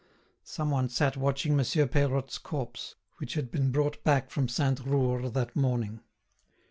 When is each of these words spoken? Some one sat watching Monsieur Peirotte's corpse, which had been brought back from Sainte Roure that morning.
Some 0.43 0.71
one 0.71 0.89
sat 0.89 1.15
watching 1.15 1.55
Monsieur 1.55 1.85
Peirotte's 1.85 2.39
corpse, 2.39 2.95
which 3.17 3.35
had 3.35 3.51
been 3.51 3.71
brought 3.71 4.03
back 4.03 4.31
from 4.31 4.49
Sainte 4.49 4.79
Roure 4.83 5.29
that 5.29 5.55
morning. 5.55 5.99